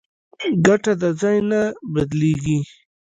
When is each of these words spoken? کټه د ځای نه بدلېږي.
کټه 0.65 0.93
د 1.01 1.03
ځای 1.21 1.37
نه 1.49 1.61
بدلېږي. 1.93 2.59